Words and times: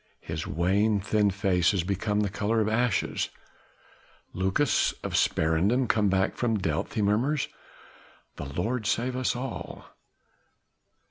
His 0.21 0.47
wan, 0.47 0.99
thin 0.99 1.29
face 1.29 1.69
has 1.73 1.83
become 1.83 2.21
the 2.21 2.29
colour 2.31 2.59
of 2.59 2.67
ashes. 2.67 3.29
"Lucas 4.33 4.93
of 5.03 5.11
Sparendam 5.13 5.87
back 6.09 6.35
from 6.37 6.57
Delft," 6.57 6.95
he 6.95 7.03
murmurs, 7.03 7.47
"the 8.35 8.45
Lord 8.51 8.87
save 8.87 9.15
us 9.15 9.35
all!" 9.35 9.85